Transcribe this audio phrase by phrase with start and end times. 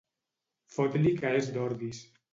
[0.77, 2.01] Fot-li que és d'Ordis.